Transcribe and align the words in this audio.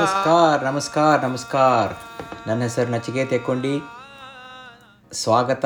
ನಮಸ್ಕಾರ 0.00 0.58
ನಮಸ್ಕಾರ 0.64 1.16
ನಮಸ್ಕಾರ. 1.24 1.88
ನನ್ನ 2.48 2.60
ಹೆಸರು 2.66 2.90
ನಚಿಕೆ 2.90 3.22
ಎಕ್ಕೊಂಡಿ 3.36 3.72
ಸ್ವಾಗತ. 5.12 5.64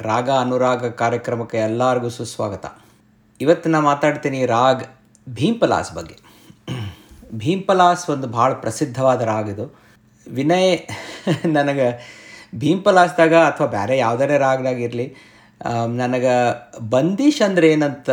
ರಾಗ 0.00 0.28
ಅನುರಾಗ 0.30 0.88
ಕಾರ್ಯಕ್ರಮಕ್ಕೆ 1.02 1.58
ಎಲ್ಲರಿಗೂ 1.58 2.08
ಸುಸ್ವಾಗತ. 2.16 2.64
ಇವತ್ತು 3.40 3.70
ನಾನು 3.74 3.84
ಮಾತಾಡ್ತೀನಿ 3.84 4.40
ರಾಗ್ 4.46 4.82
ಭೀಂಪಲಾಸ್ 5.38 5.92
ಬಗ್ಗೆ. 5.98 6.16
ಭೀಂಪಲಾಸ್ 7.42 8.04
ಒಂದು 8.14 8.28
ಭಾಳ 8.36 8.50
ಪ್ರಸಿದ್ಧವಾದ 8.64 9.20
ರಾಗ 9.32 9.48
ಇದು. 9.54 9.66
ವಿನಯ್, 10.26 10.76
ನನಗೆ 11.58 11.88
ಭೀಂಪಲಾಸ್ದಾಗ 12.64 13.34
ಅಥವಾ 13.52 13.68
ಬೇರೆ 13.78 13.96
ಯಾವುದಾರೇ 13.98 14.38
ರಾಗದಾಗಿರಲಿ 14.38 15.08
ನನಗೆ 16.02 16.34
ಬಂದೀಶ್ 16.90 17.42
ಅಂದ್ರೆ 17.48 17.70
ಏನಂತ 17.72 18.10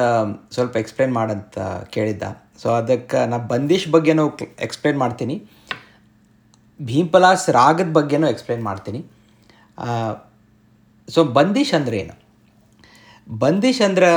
ಸ್ವಲ್ಪ 0.56 0.76
ಎಕ್ಸ್ಪ್ಲೇನ್ 0.84 1.14
ಮಾಡಂತ 1.20 1.60
ಕೇಳಿದ್ದ. 1.96 2.24
ಸೊ 2.62 2.70
ಅದಕ್ಕೆ 2.80 3.20
ನಾ 3.32 3.38
ಬಂದೀಶ್ 3.54 3.88
ಬಗ್ಗೆನೂ 3.96 4.26
ಎಕ್ಸ್ಪ್ಲೇನ್ 4.66 5.00
ಮಾಡ್ತೀನಿ. 5.04 5.36
ಭೀಂಪಲಾಸ್ 6.80 7.48
ರಾಗದ 7.60 7.90
ಬಗ್ಗೆನೂ 7.94 8.28
ಎಕ್ಸ್ಪ್ಲೇನ್ 8.34 8.64
ಮಾಡ್ತೀನಿ. 8.70 9.02
ಸೊ 11.08 11.24
ಬಂದೀಶ್ 11.38 11.74
ಅಂದ್ರೆ 11.80 11.98
ಏನು? 12.04 12.16
ಬಂದೀಶ್ 13.44 13.82
ಅಂದ್ರೆ 13.88 14.12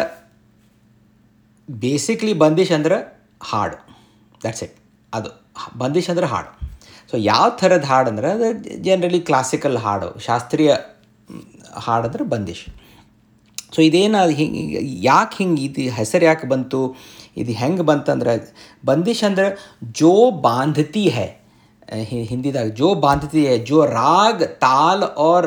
ಬೇಸಿಕ್ಲಿ 1.84 2.33
ಬಂದೀಶ್ 2.45 2.73
ಅಂದ್ರೆ 2.79 2.97
ಹಾಡು. 3.51 3.77
ದಟ್ಸ್ 4.45 4.62
ಇಟ್ 4.67 4.77
ಅದು, 5.12 5.31
ಬಂದೀಶ್ 5.79 6.09
ಅಂದ್ರೆ 6.11 6.27
ಹಾಡು. 6.27 6.51
ಸೊ 7.11 7.17
ಯಾವ 7.33 7.48
ಥರದ 7.61 7.87
ಹಾಡು 7.92 8.09
ಅಂದ್ರೆ 8.11 8.29
ಅದು 8.37 8.47
ಜನರಲಿ 8.87 9.20
ಕ್ಲಾಸಿಕಲ್ 9.29 9.77
ಹಾಡು, 9.87 10.09
ಶಾಸ್ತ್ರೀಯ 10.29 10.73
ಹಾಡು 11.87 12.05
ಅಂದ್ರೆ 12.09 12.25
ಬಂದೀಶ್. 12.34 12.65
ಸೊ 13.75 13.83
ಇದೇನು 13.83 14.20
ಹಿಂಗೆ, 14.39 14.81
ಯಾಕೆ 15.03 15.37
ಹಿಂಗೆ 15.41 15.62
ಇದು 15.69 15.83
ಹೆಸರು 15.95 16.25
ಯಾಕೆ 16.25 16.47
ಬಂತು? 16.53 16.81
ಇದು 17.38 17.54
ಹೆಂಗೆ 17.54 17.84
ಬಂತಂದ್ರೆ 17.84 18.36
ಬಂದಿಶ್ 18.86 19.23
ಅಂದ್ರೆ 19.23 19.48
ಜೋ 20.00 20.14
ಬಾಂಧತಿ 20.41 21.04
ಹೈ 21.09 21.28
ಹಿಂದಿದಾಗ 22.32 22.70
ಜೋ 22.80 22.90
ಬಾಂಧತಿ 23.05 23.41
है 23.45 23.56
जो 23.66 23.78
राग 23.92 24.38
ताल 24.64 25.00
और 25.23 25.44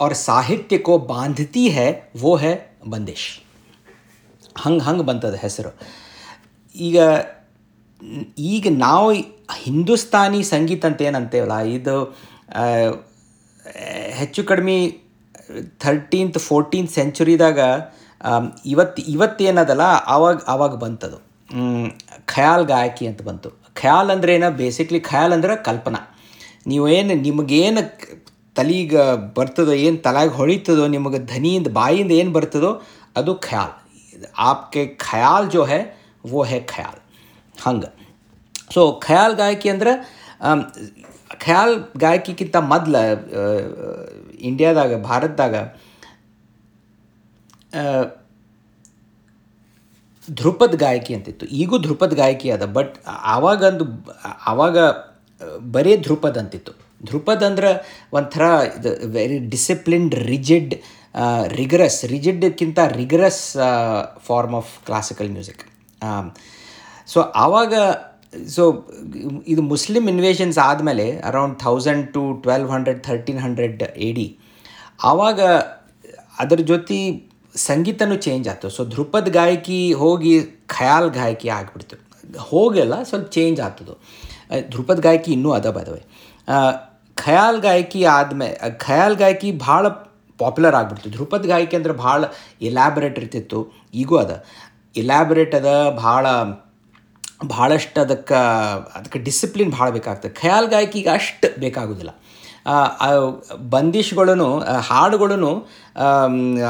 और 0.00 0.12
साहित्य 0.18 0.76
को 0.80 0.94
बांधती 1.06 1.64
है 1.70 1.88
वो 2.16 2.34
है 2.36 2.52
ಬಂದಿಶ್ 2.92 3.28
ಹಂಗೆ 4.56 4.82
ಹಂಗೆ 4.84 5.04
ಬಂತದ 5.10 5.36
ಹೆಸರು 5.42 5.70
ಈಗ 6.74 6.96
ಈಗ 8.52 8.66
ನಾವು 8.78 9.08
ಹಿಂದೂಸ್ತಾನಿ 9.58 10.40
ಸಂಗೀತ 10.44 10.82
ಅಂತ 10.84 11.00
ಏನಂತೇವಲ್ಲ 11.02 11.56
ಇದು 11.70 11.94
ಹೆಚ್ಚು 14.20 14.42
ಕಡಿಮೆ 14.44 14.76
ಥರ್ಟೀನ್ತ್ 15.80 16.38
ಫೋರ್ಟೀನ್ತ್ 16.48 16.92
ಸೆಂಚುರಿದಾಗ 16.92 17.60
ಇವತ್ತು 18.65 19.01
ಇವತ್ತೇನದಲ್ಲ 19.01 19.81
ಆವಾಗ 20.07 20.41
ಆವಾಗ 20.47 20.75
ಬಂತದು. 20.75 21.27
ಖಯಾಲ್ 22.25 22.65
ಗಾಯಕಿ 22.65 23.07
ಅಂತ 23.07 23.21
ಬಂತು. 23.21 23.49
ಖಯಾಲ್ 23.51 24.11
ಅಂದ್ರೆ 24.11 24.35
ಏನೋ? 24.35 24.51
ಬೇಸಿಕ್ಲಿ 24.51 24.99
ಖಯಾಲ್ 24.99 25.33
ಅಂದ್ರೆ 25.33 25.55
ಕಲ್ಪನಾ. 25.55 26.17
ನೀವು 26.67 26.89
ಏನು 26.89 27.13
ನಿಮಗೇನು 27.13 27.99
ತಲೆಗೆ 28.55 29.33
ಬರ್ತದೋ, 29.33 29.71
ಏನು 29.71 29.97
ತಲೆಗೆ 29.97 30.33
ಹೊಳಿತದೋ, 30.33 30.87
ನಿಮಗೆ 30.87 31.19
ಧನಿಯಿಂದ 31.19 31.67
ಬಾಯಿಂದ 31.73 32.11
ಏನು 32.11 32.31
ಬರ್ತದೋ, 32.31 32.81
ಅದು 33.15 33.35
ಖಯಾಲ್. 33.35 33.71
ಆಪ್ಕೆ 34.37 34.87
ಖಯಾಲ್ 34.87 35.51
ಜೋ 35.51 35.63
ಹೇ, 35.63 36.01
ವೋ 36.31 36.43
ಹೇ 36.43 36.59
ಖಯಾಲ್. 36.59 36.99
ಹಂಗೆ. 37.63 38.15
ಸೊ, 38.73 39.01
ಖಯಾಲ್ 39.07 39.35
ಗಾಯಕಿ 39.35 39.69
ಅಂದ್ರೆ 39.69 40.17
ಖಯಾಲ್ 41.45 41.97
ಗಾಯಕಿಗಿಂತ 41.97 42.55
ಮೊದಲ 42.55 42.95
ಇಂಡಿಯಾದಾಗ, 44.39 45.03
ಭಾರತದಾಗ 45.03 45.55
ಧ್ರುಪದ್ 50.31 50.75
ಗಾಯಕಿ 50.75 51.11
ಅಂತಿತ್ತು. 51.15 51.45
ಈಗೂ 51.45 51.77
ಧ್ರುಪದ್ 51.77 52.15
ಗಾಯಕಿ 52.15 52.51
ಅದ 52.51 52.65
ಬಟ್ 52.65 52.95
ಆವಾಗಂದು, 53.07 53.85
ಆವಾಗ 54.45 54.77
ಬರೀ 55.71 55.97
ಧ್ರುಪದ್ 55.97 56.37
ಅಂತಿತ್ತು. 56.37 56.73
ಧ್ರುಪದ್ 57.05 57.43
ಅಂದ್ರೆ 57.43 57.71
ಒಂಥರ 58.13 58.43
ಇದು 58.79 58.91
very 59.07 59.39
disciplined 59.49 60.15
rigid 60.15 60.73
rigorous 61.47 62.05
ರಿಜಿಡ್ಕ್ಕಿಂತ 62.05 62.79
rigorous 62.91 63.57
form 64.17 64.55
of 64.55 64.71
classical 64.85 65.29
music 65.29 65.63
so 67.07 67.19
ಆವಾಗ 67.35 67.73
ಸೊ 68.47 68.63
ಇದು 69.47 69.61
ಮುಸ್ಲಿಮ್ 69.61 70.07
ಇನ್ವೇಷನ್ಸ್ 70.09 70.57
ಆದಮೇಲೆ 70.57 71.05
around 71.19 71.59
thousand 71.59 72.13
two 72.13 72.23
twelve 72.43 72.69
hundred 72.71 73.03
thirteen 73.03 73.39
hundred 73.39 73.83
A 73.83 74.11
D 74.11 74.27
ಆವಾಗ 75.03 75.41
ಅದ್ರ 76.39 76.59
ಜೊತೆ 76.61 76.97
ಸಂಗೀತನೂ 77.57 78.15
ಚೇಂಜ್ 78.15 78.47
ಆಯ್ತು 78.49 78.69
ಸೊ 78.69 78.85
ಧ್ರುಪದ 78.85 79.27
ಗಾಯಕಿ 79.27 79.93
ಹೋಗಿ 79.93 80.43
ಖಯಾಲ್ 80.67 81.09
ಗಾಯಕಿ 81.11 81.49
ಆಗಿಬಿಡ್ತು. 81.49 81.95
ಹೋಗೆಲ್ಲ, 82.39 83.03
ಸ್ವಲ್ಪ 83.03 83.29
ಚೇಂಜ್ 83.29 83.61
ಆಗ್ತದು. 83.61 83.93
ಧ್ರುಪದ 84.69 84.99
ಗಾಯಕಿ 84.99 85.31
ಇನ್ನೂ 85.31 85.51
ಅದ 85.51 85.69
ಬದವೆ 85.69 86.01
ಖಯಾಲ್ 87.15 87.61
ಗಾಯಕಿ 87.61 88.03
ಆದಮೇಲೆ 88.03 88.77
ಖಯಾಲ್ 88.77 89.17
ಗಾಯಕಿ 89.17 89.51
ಭಾಳ 89.51 89.87
ಪಾಪ್ಯುಲರ್ 90.39 90.75
ಆಗಿಬಿಡ್ತು. 90.75 91.09
ಧ್ರುಪದ 91.09 91.45
ಗಾಯಕಿ 91.45 91.75
ಅಂದ್ರೆ 91.75 91.93
ಭಾಳ 91.93 92.23
ಇಲ್ಯಾಬ್ರೇಟ್ 92.61 93.19
ಇರ್ತಿತ್ತು. 93.19 93.59
ಈಗೂ 93.93 94.17
ಅದ. 94.17 94.45
ಇಲ್ಯಾಬ್ರೇಟ್ 94.95 95.55
ಅದ, 95.55 95.89
ಭಾಳ, 95.97 96.27
ಭಾಳಷ್ಟು 97.47 98.01
ಅದಕ್ಕೆ 98.01 98.37
ಅದಕ್ಕೆ 98.95 99.19
ಡಿಸಿಪ್ಲಿನ್ 99.19 99.71
ಭಾಳ 99.71 99.89
ಬೇಕಾಗ್ತದೆ. 99.89 100.31
ಖಯಾಲ್ 100.41 100.69
ಗಾಯಕಿಗೆ 100.69 101.09
ಅಷ್ಟು 101.09 101.59
ಬೇಕಾಗೋದಿಲ್ಲ. 101.59 102.09
ಬಂದಿಷ್ಗಳೂ 103.69 104.59
ಹಾಡುಗಳೂ 104.59 105.53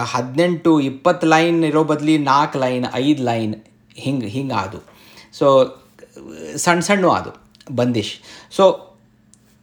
ಹದಿನೆಂಟು 0.04 0.80
ಇಪ್ಪತ್ತು 0.80 1.28
ಲೈನ್ 1.28 1.64
ಇರೋ 1.64 1.84
ಬದಲಿ 1.84 2.18
ನಾಲ್ಕು 2.18 2.60
ಲೈನ್, 2.60 2.86
ಐದು 2.94 3.24
ಲೈನ್ 3.24 3.56
ಹಿಂಗೆ 3.96 4.28
ಹಿಂಗೆ 4.28 4.54
ಅದು 4.54 4.80
ಸೊ 5.34 5.78
ಸಣ್ಣ 6.56 6.80
ಸಣ್ಣ 6.80 7.08
ಅದು 7.08 7.32
ಬಂದಿಶ್. 7.76 8.12
ಸೊ, 8.52 8.64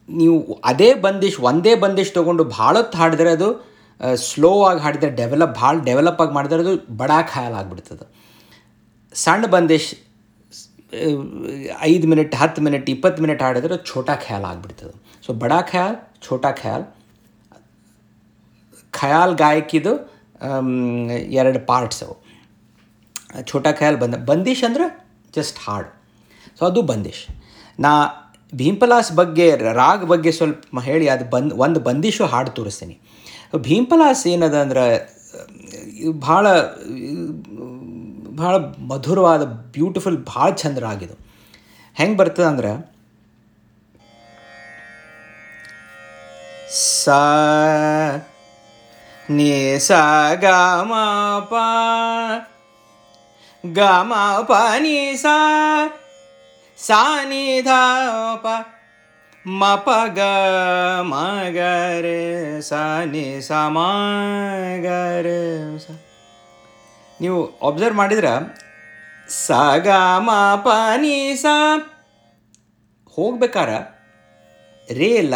ನೀವು 0.09 0.61
ಅದೇ 0.65 0.94
ಬಂದಿಶ್, 0.94 1.41
ಒಂದೇ 1.41 1.75
ಬಂದಿಶ್ 1.75 2.15
ತೊಗೊಂಡು 2.15 2.44
ಭಾಳೊತ್ತು 2.44 2.99
ಹಾಡಿದ್ರೆ 2.99 3.31
ಅದು 3.31 3.71
ಸ್ಲೋ 4.15 4.65
ಆಗಿ 4.65 4.81
ಹಾಡಿದ್ರೆ, 4.81 5.11
ಡೆವಲಪ್ 5.11 5.55
ಭಾಳ 5.55 5.78
ಡೆವಲಪ್ 5.78 6.21
ಆಗಿ 6.21 6.33
ಮಾಡಿದ್ರೆ 6.33 6.61
ಅದು 6.61 6.97
ಬಡಾ 6.97 7.23
ಖಾಯಲ್ 7.23 7.55
ಆಗಿಬಿಡ್ತದೆ. 7.55 8.06
ಸಣ್ಣ 9.15 9.47
ಬಂದಿಶ್ 9.47 9.94
ಐದು 11.81 12.09
ಮಿನಿಟ್, 12.09 12.34
ಹತ್ತು 12.34 12.62
ಮಿನಿಟ್, 12.62 12.91
ಇಪ್ಪತ್ತು 12.91 13.22
ಮಿನಿಟ್ 13.22 13.43
ಹಾಡಿದ್ರೆ 13.43 13.84
ಛೋಟಾ 13.87 14.16
ಖ್ಯಾಲ್ 14.16 14.44
ಆಗಿಬಿಡ್ತದೆ. 14.44 15.21
ಸೊ 15.27 15.32
ಬಡ 15.32 15.53
ಖ್ಯಾಲ್, 15.71 15.97
ಛೋಟಾ 16.22 16.53
ಖ್ಯಾಲ್. 16.53 16.84
ಖಯಾಲ್ 18.91 19.37
ಗಾಯಕಿದು 19.37 20.15
ಎರಡು 21.19 21.66
ಪಾರ್ಟ್ಸ್ 21.66 22.03
ಅವು. 22.03 22.25
ಛೋಟಾ 23.43 23.72
ಖ್ಯಾಲ್ 23.72 23.97
ಬಂದ, 23.97 24.15
ಬಂದಿಶ್ 24.15 24.65
ಅಂದ್ರೆ 24.65 25.06
ಜಸ್ಟ್ 25.37 25.59
ಹಾಡು. 25.69 26.03
ಸೊ 26.59 26.66
ಅದು 26.66 26.82
ಬಂದಿಶ್. 26.82 27.26
ನಾ 27.81 27.91
ಭೀಂಪಲಾಸ್ 28.55 29.12
ಬಗ್ಗೆ, 29.12 29.56
ರಾಗ್ 29.56 30.05
ಬಗ್ಗೆ 30.05 30.32
ಸ್ವಲ್ಪ 30.32 30.81
ಹೇಳಿ, 30.81 31.09
ಅದು 31.09 31.31
ಬಂದ್, 31.31 31.55
ಒಂದು 31.55 31.81
ಬಂದಿಶು 31.81 32.26
ಹಾಡು 32.26 32.50
ತೋರಿಸ್ತೀನಿ. 32.50 33.00
ಭೀಂಪಲಾಸ್ 33.56 34.26
ಏನದ 34.26 34.55
ಅಂದ್ರೆ, 34.55 35.15
ಭಾಳ 36.21 36.47
ಭಾಳ 38.37 38.56
ಮಧುರವಾದ 38.78 39.45
ಬ್ಯೂಟಿಫುಲ್ 39.45 40.19
ಭಾಳ 40.25 40.50
ಚಂದ 40.50 40.78
ರಾಗಿದು 40.78 41.17
ಹೆಂಗೆ 41.95 42.17
ಬರ್ತದೆ 42.17 42.47
ಅಂದ್ರೆ, 42.47 42.95
ಸ, 46.73 47.09
ನಿ, 49.31 49.78
ಸ, 49.78 49.93
ಗ, 50.34 50.47
ಮ, 50.83 50.94
ಪ, 51.50 51.55
ಗ, 53.67 53.81
ಮ, 53.81 54.15
ಪ, 54.43 54.53
ನಿ, 54.78 55.17
ಸ, 55.17 55.27
ಸಾ, 56.78 57.25
ನಿ, 57.25 57.61
ಧ, 57.61 57.69
ಪ, 58.34 58.47
ಮ, 59.47 59.65
ಪ, 59.77 59.91
ಗ, 60.06 60.21
ಮ, 61.00 61.15
ಗ, 61.50 61.59
ರೇ, 62.00 62.61
ಸ, 62.61 62.73
ನಿ, 63.05 63.43
ಸ, 63.43 63.53
ಮ, 63.53 63.78
ಗ, 64.83 64.87
ರೇ, 65.21 65.78
ಸ. 65.78 66.04
ನೀವು 67.25 67.41
ಅಬ್ಸರ್ವ್ 67.69 67.99
ಮಾಡಿದ್ರೆ 68.03 68.33
ಸ 69.29 69.59
ಗ 69.87 69.89
ಮ 70.27 70.31
ಪ 70.65 70.69
ಸ 71.43 71.47
ಹೋಗ್ಬೇಕಾರ, 73.17 73.71
ರೇ 74.88 75.11
ಇಲ್ಲ, 75.23 75.35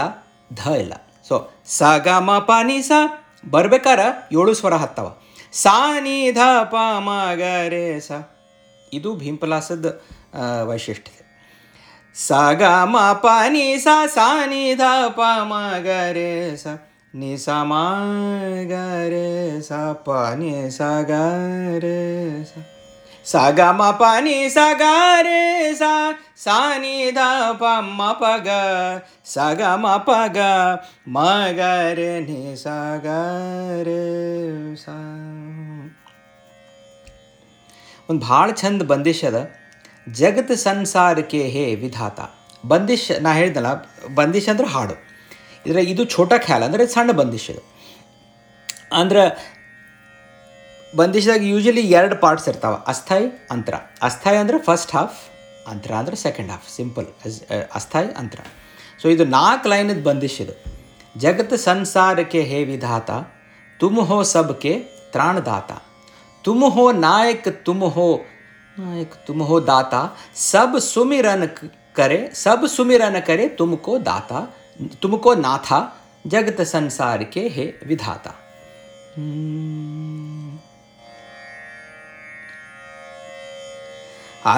ಧ 0.59 0.63
ಇಲ್ಲ. 0.83 0.95
ಸೊ 1.29 1.35
ಸ 1.77 1.91
ಗ 2.07 2.09
ಮ 2.29 2.31
ಸ 2.89 2.93
ಬರ್ಬೇಕಾರ, 3.55 4.01
ಏಳು 4.39 4.53
ಸ್ವರ 4.61 4.75
ಹತ್ತವ. 4.83 5.07
ಸಾ 5.63 5.77
ನಿ 6.05 6.17
ಧ 6.39 6.41
ಪ 6.73 6.77
ಮ 7.07 7.11
ಗ 7.41 7.43
ರೇ 7.75 7.85
ಸ 8.07 8.11
ಇದು 8.93 9.11
ಭೀಂಪಲಾಸದ 9.21 9.87
ವೈಶಿಷ್ಟ್ಯ. 10.69 11.15
ಸ 12.17 12.31
ಗ 12.61 12.63
ಮ 12.93 12.97
ಪ 13.23 13.27
ಸ 13.85 13.89
ಸಾ 14.17 14.29
ನಿ 14.53 14.63
ಧ 14.81 14.85
ಪ 15.19 15.21
ಮ 15.51 15.55
ಗ 15.87 15.89
ರೇ 16.19 16.31
ಸ 16.63 16.67
ನಿ 17.15 17.31
ಸ 17.37 17.49
ಮ 17.65 17.75
ಗ 18.71 18.75
ರೇ 19.13 19.29
ಸ 19.61 19.71
ಪ 20.07 20.09
ನಿ 20.41 20.51
ಸ 20.69 20.81
ಗ 21.11 21.13
ರೇ 21.85 22.01
ಸ 22.45 22.53
ಸ 23.27 23.45
ಗ 23.59 23.61
ಮ 23.79 23.83
ಪ 24.01 24.03
ನಿ 24.25 24.37
ಸ 24.49 24.59
ಗ 24.81 24.85
ರೇ 25.27 25.41
ಸ 25.73 25.85
ಸಾ 26.37 26.57
ನಿ 26.83 26.97
ಧ 27.17 27.21
ಪ 27.61 27.65
ಮ 27.99 28.11
ಪ 28.21 28.25
ಗ 28.47 28.59
ಸ 29.25 29.47
ಗ 29.59 29.73
ಮ 29.83 29.97
ಪ 30.07 30.19
ಗ 30.37 30.39
ಮ 31.09 31.25
ಗ 31.59 31.63
ರೇ 31.99 32.13
ನಿ 32.29 32.41
ಸ 32.57 32.67
ಗ 33.05 33.17
ರೇ 33.89 34.03
ಸ 34.77 34.87
ಒಂದು 38.09 38.21
ಭಾಳ 38.27 38.49
ಚಂದ 38.55 38.83
ಬಂದಿಶ್ 38.93 39.25
ಅದ 39.25 39.39
ಜಗತ್ 40.13 40.57
ಸಂಸಾರಕ್ಕೆ 40.67 41.43
ಹೇ 41.55 41.67
ವಿಧಾತ 41.83 42.21
ಬಂದಿಶ್ 42.65 43.11
ನಾ 43.25 43.33
ಹೇಳ್ದಲ್ಲ 43.41 43.71
ಬಂದಿಶ್ 44.15 44.49
ಅಂದ್ರೆ 44.53 44.69
ಹಾಡು 44.69 44.95
ಅಂದರೆ 45.69 45.83
ಇದು 45.93 46.03
ಛೋಟ 46.17 46.33
ಖ್ಯಾಲ್ 46.45 46.65
ಅಂದರೆ 46.67 46.85
ಸಣ್ಣ 46.97 47.11
ಬಂದಿಶ್ 47.21 47.49
ಇದು 47.53 47.63
ಅಂದ್ರೆ 49.01 49.23
ಬಂದಿಶ್ದಾಗ 50.99 51.43
ಯೂಶಲಿ 51.53 51.83
ಎರಡು 51.99 52.17
ಪಾರ್ಟ್ಸ್ 52.23 52.47
ಇರ್ತಾವ, 52.51 52.75
ಅಸ್ಥಾಯಿ, 52.93 53.27
ಅಂತರ. 53.55 53.75
ಅಸ್ಥಾಯಿ 54.09 54.39
ಅಂದರೆ 54.43 54.59
ಫಸ್ಟ್ 54.69 54.93
ಹಾಫ್ 54.97 55.19
ಅಂತರ 55.73 55.93
ಅಂದರೆ 56.01 56.17
ಸೆಕೆಂಡ್ 56.23 56.51
ಹಾಫ್ 56.55 56.69
ಸಿಂಪಲ್ 56.77 57.09
ಅಸ್ಥಾಯಿ, 57.79 58.09
ಅಂತರ. 58.21 58.41
ಸೊ 59.01 59.07
ಇದು 59.15 59.25
ನಾಲ್ಕು 59.39 59.69
ಲೈನದ 59.73 60.01
ಬಂದಿಶ್ 60.09 60.39
ಇದು 60.45 60.55
ಜಗತ್ 61.25 61.55
ಸಂಸಾರಕ್ಕೆ 61.67 62.41
ಹೇ 62.51 62.61
ವಿಧಾತ, 62.71 63.11
ತುಮ್ಹೋ 63.81 64.19
ಸಬ್ಕೆ 64.33 64.73
ತ್ರಾಣದಾತ. 65.15 65.71
ತುಮ್ 66.45 66.67
ಹೋ 66.77 66.85
ನಾಯಕ್, 67.07 67.51
ತುಮ್ಹೋ 67.67 68.09
ನಾಯಕ್, 68.77 69.17
ತುಮ್ಹೋ 69.27 69.59
ದಾತ. 69.71 69.95
ಸಬ್ 70.51 70.79
ಸುಮಿರನ್ 70.93 71.47
ಕರೆ, 71.99 72.21
ಸಬ್ 72.45 72.67
ಸುಮಿರನ್ 72.77 73.21
ಕರೆ 73.29 73.47
ತುಮಕೋ 73.61 73.95
ದಾತ. 74.11 74.33
तुमको 75.03 75.35
नाथा 75.35 75.81
जगत 76.27 76.61
संसार 76.63 77.25
के 77.25 77.41
हे 77.49 77.65
विधाता 77.87 78.35
हम्म। 79.17 80.59
आ, 84.47 84.55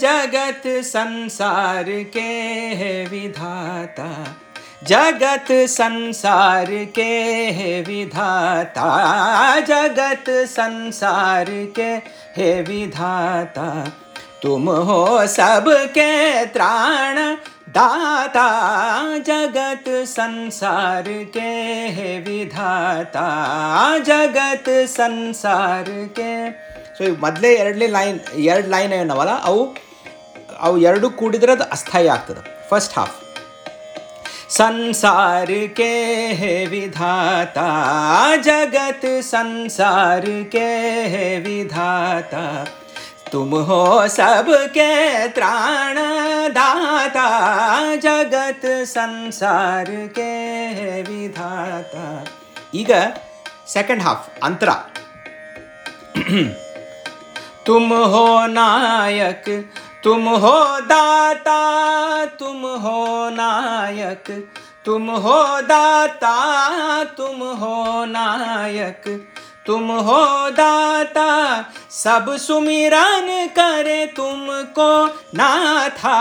जगत 0.00 0.62
संसार 0.84 1.84
के 2.12 2.20
है 2.80 3.06
विधाता 3.06 4.08
जगत 4.84 5.46
संसार 5.70 6.66
के 6.94 7.02
है 7.58 7.80
विधाता 7.82 8.88
जगत 9.60 10.24
संसार 10.48 11.46
के 11.78 11.92
है 12.36 12.62
विधाता 12.62 13.68
तुम 14.43 14.69
हो 14.87 15.01
सबके 15.29 16.11
त्राण 16.53 17.17
दाता 17.75 18.47
जगत 19.27 19.85
संसार 20.09 21.05
के 21.35 21.51
है 21.97 22.11
विधाता 22.21 23.27
जगत 24.09 24.69
संसार 24.97 25.89
के 26.19 26.33
ಸೊ 26.95 27.01
ಈಗ 27.05 27.13
ಮೊದಲೇ 27.23 27.49
ಎರಡನೇ 27.61 27.87
ಲೈನ್ 27.95 28.17
ಎರಡು 28.47 28.67
ಲೈನ್ 28.73 28.93
ಏನವಲ್ಲ 28.97 29.33
ಅವು 29.49 29.61
ಅವು 30.65 30.75
ಎರಡು 30.87 31.07
ಕೂಡಿದ್ರೆ 31.19 31.53
ಅದು 31.55 31.65
ಅಸ್ಥಾಯಿ 31.75 32.09
ಆಗ್ತದೆ 32.15 32.41
ಫಸ್ಟ್ 32.71 32.95
ಹಾಫ್ 32.99 33.17
संसार 34.51 35.49
के 35.77 35.93
है 36.39 36.55
विधाता 36.67 37.67
जगत 38.47 39.03
संसार 39.25 40.25
के 40.55 40.65
है 41.13 41.27
विधाता 41.45 42.41
तुम 43.31 43.51
हो 43.67 43.83
सबके 44.09 44.91
त्राण 45.29 45.97
दाता 46.53 47.27
जगत 47.97 48.65
संसार 48.87 49.91
के 50.17 50.31
है 50.77 51.01
विधाता 51.03 52.05
ಈಗ 52.75 52.91
ಸೆಕೆಂಡ್ 53.73 54.03
ಹಾಫ್ 54.03 54.25
ಅಂತರ 54.47 54.69
तुम 57.65 57.89
हो 58.13 58.25
नायक 58.47 59.45
तुम 60.03 60.23
हो 60.43 60.53
दाता 60.91 61.57
तुम 62.39 62.61
हो 62.83 62.95
नायक 63.31 64.27
तुम 64.85 65.05
हो 65.25 65.37
दाता 65.63 66.33
तुम 67.17 67.39
हो 67.61 67.75
नायक 68.05 69.03
तुम 69.65 69.91
हो 70.01 70.21
दाता 70.51 71.25
सब 71.95 72.35
सुमिरन 72.37 73.27
करे 73.49 74.05
तुमको 74.17 74.89
नाथा 75.35 76.15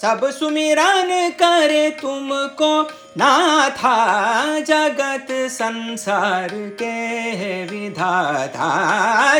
सब 0.00 0.30
सुमिरन 0.30 1.10
करे 1.42 1.84
तुमको 2.00 2.70
नाथा 3.16 3.96
जगत 4.62 5.28
संसार 5.50 6.48
के 6.80 6.94
है 7.40 7.64
विधाता 7.64 8.70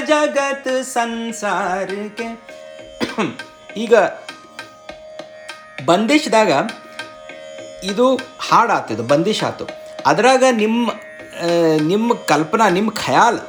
जगत 0.04 0.68
संसार 0.88 1.90
के 2.18 2.28
ಈಗ 3.76 3.94
ಬಂದಿಶ್ದಾಗ 5.84 6.50
ಇದು 7.82 8.04
ಹಾಡಾತು 8.40 8.92
ಇದು 8.92 9.02
ಬಂದಿಶ್ 9.04 9.42
ಆತು 9.44 9.64
ಅದ್ರಾಗ 10.06 10.44
ನಿಮ್ಮ 10.54 10.86
ಆ, 10.90 10.97
ನಿಮ್ಮ 11.91 12.15
ಕಲ್ಪನಾ, 12.31 12.65
ನಿಮ್ಮ 12.77 12.89
ಖಯಾಲ್ 13.05 13.39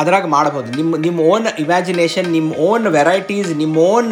ಅದ್ರಾಗ 0.00 0.26
ಮಾಡ್ಬೋದು. 0.34 0.68
ನಿಮ್ಮ 0.78 0.96
ನಿಮ್ಮ 1.06 1.18
ಓನ್ 1.32 1.46
ಇಮ್ಯಾಜಿನೇಷನ್ 1.64 2.28
ನಿಮ್ಮ 2.36 2.50
ಓನ್ 2.68 2.86
ವೆರೈಟೀಸ್ 2.96 3.50
ನಿಮ್ಮ 3.62 3.76
ಓನ್ 3.96 4.08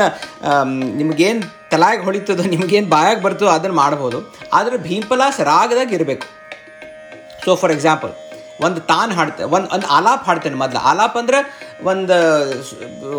ನಿಮಗೇನು 1.00 1.42
ತಲಾಗ 1.72 1.98
ಹೊಳಿತದೋ, 2.06 2.44
ನಿಮಗೇನು 2.54 2.88
ಬಾಯಾಗ 2.94 3.18
ಬರ್ತದೋ 3.26 3.50
ಅದನ್ನು 3.56 3.76
ಮಾಡ್ಬೋದು. 3.82 4.18
ಆದರೆ 4.58 4.76
ಭೀಂಪಲಾಸ್ 4.86 5.40
ರಾಗದಾಗ 5.52 5.90
ಇರಬೇಕು. 5.98 6.26
ಸೊ 7.44 7.50
ಫಾರ್ 7.62 7.74
ಎಕ್ಸಾಂಪಲ್ 7.76 8.12
ಒಂದು 8.66 8.80
ತಾನ್ 8.92 9.12
ಹಾಡ್ತೆ, 9.18 9.42
ಒಂದು 9.56 9.68
ಒಂದು 9.74 9.86
ಆಲಾಪ್ 9.98 10.24
ಹಾಡ್ತೇನೆ 10.28 10.58
ಮೊದಲು. 10.62 10.80
ಆಲಾಪ್ 10.90 11.16
ಅಂದ್ರೆ 11.20 11.38
ಒಂದು 11.90 12.16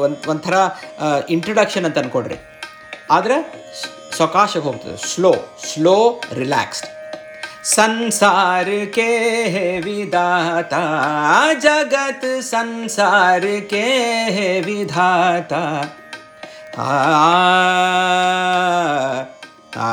ಒಂದು, 0.03 0.17
ಒಂಥರ 0.33 0.55
ಇಂಟ್ರಡಕ್ಷನ್ 1.35 1.85
ಅಂತ 1.89 1.97
ಅಂದ್ಕೊಡ್ರಿ 2.03 2.37
ಆದರೆ 3.15 3.37
ಸೊಕಾಶಕ್ಕೆ 4.19 4.65
ಹೋಗ್ತದೆ. 4.69 4.97
ಸ್ಲೋ 5.11 5.31
ಸ್ಲೋ 5.69 5.95
ರಿಲ್ಯಾಕ್ಸ್ಡ್ 6.41 6.87
संसार 7.68 8.68
के 8.94 9.10
है 9.54 9.68
विधाता 9.80 10.82
जगत 11.64 12.24
संसार 12.44 13.46
के 13.72 13.86
है 14.36 14.50
विधाता 14.60 15.62
आ 16.78 16.90
आ 19.78 19.92